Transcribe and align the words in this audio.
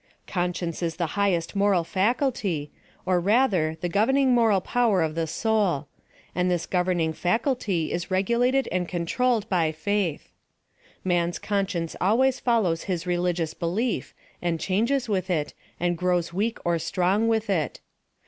Conscience 0.25 0.81
is 0.81 0.95
the 0.95 1.05
highest 1.13 1.55
moral 1.55 1.83
faculty, 1.83 2.71
or 3.05 3.19
rather, 3.19 3.77
the 3.81 3.87
governing 3.87 4.33
moral 4.33 4.59
power 4.59 5.03
of 5.03 5.13
the 5.13 5.27
soul; 5.27 5.87
and 6.33 6.49
this 6.49 6.65
governing 6.65 7.13
faculty 7.13 7.91
is 7.91 8.09
regulated 8.09 8.67
and 8.71 8.87
control 8.89 9.35
led 9.35 9.47
by 9.49 9.71
faith. 9.71 10.31
Man's 11.03 11.37
conscience 11.37 11.95
always 12.01 12.39
follows 12.39 12.85
his 12.85 13.05
religious 13.05 13.53
belief, 13.53 14.15
and 14.41 14.59
changes 14.59 15.07
with 15.07 15.29
it, 15.29 15.53
and 15.79 15.99
grows 15.99 16.33
weak 16.33 16.57
or 16.65 16.79
strong 16.79 17.27
with 17.27 17.47
it. 17.47 17.79